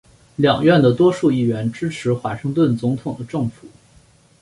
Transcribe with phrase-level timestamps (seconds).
[0.37, 3.67] 两院的多数议员支持华盛顿总统的政府。